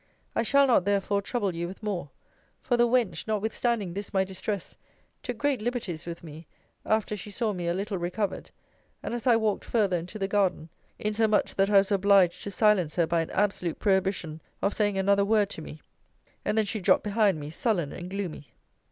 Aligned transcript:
I 0.35 0.41
shall 0.41 0.65
not, 0.65 0.85
therefore, 0.85 1.21
trouble 1.21 1.53
you 1.53 1.67
with 1.67 1.83
more: 1.83 2.09
for 2.59 2.75
the 2.75 2.87
wench, 2.87 3.27
notwithstanding 3.27 3.93
this 3.93 4.11
my 4.11 4.23
distress, 4.23 4.75
took 5.21 5.37
great 5.37 5.61
liberties 5.61 6.07
with 6.07 6.23
me, 6.23 6.47
after 6.87 7.15
she 7.15 7.29
saw 7.29 7.53
me 7.53 7.67
a 7.67 7.73
little 7.75 7.99
recovered, 7.99 8.49
and 9.03 9.13
as 9.13 9.27
I 9.27 9.35
walked 9.35 9.63
farther 9.63 9.97
into 9.97 10.17
the 10.17 10.27
garden; 10.27 10.69
insomuch 10.97 11.53
that 11.53 11.69
I 11.69 11.77
was 11.77 11.91
obliged 11.91 12.41
to 12.45 12.49
silence 12.49 12.95
her 12.95 13.05
by 13.05 13.21
an 13.21 13.29
absolute 13.29 13.77
prohibition 13.77 14.41
of 14.63 14.73
saying 14.73 14.97
another 14.97 15.23
word 15.23 15.51
to 15.51 15.61
me; 15.61 15.81
and 16.43 16.57
then 16.57 16.65
she 16.65 16.79
dropped 16.81 17.03
behind 17.03 17.39
me 17.39 17.51
sullen 17.51 17.91
and 17.93 18.09
gloomy. 18.09 18.47